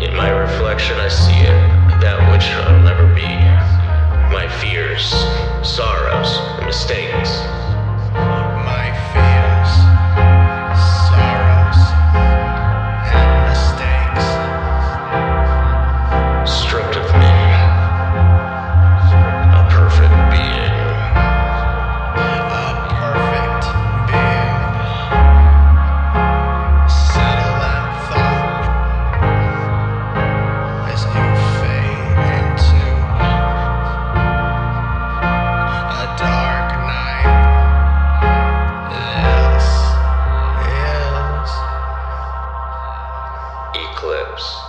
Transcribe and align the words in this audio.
In 0.00 0.16
my 0.16 0.30
reflection, 0.30 0.96
I 0.98 1.08
see 1.08 1.32
it, 1.32 2.00
that 2.00 2.18
which 2.32 2.44
I'll 2.64 2.82
never 2.82 3.06
be. 3.14 3.37
Eclipse. 43.74 44.67